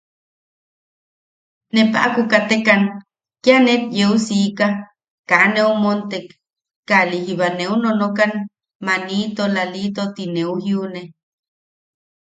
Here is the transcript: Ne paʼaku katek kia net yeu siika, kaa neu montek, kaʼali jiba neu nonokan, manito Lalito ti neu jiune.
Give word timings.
Ne 1.73 1.81
paʼaku 1.91 2.21
katek 2.31 2.65
kia 3.43 3.57
net 3.65 3.83
yeu 3.97 4.13
siika, 4.25 4.67
kaa 5.29 5.45
neu 5.53 5.71
montek, 5.83 6.25
kaʼali 6.87 7.17
jiba 7.25 7.47
neu 7.59 7.73
nonokan, 7.83 8.31
manito 8.85 9.43
Lalito 9.55 10.03
ti 10.15 10.23
neu 10.35 10.51
jiune. 10.65 11.01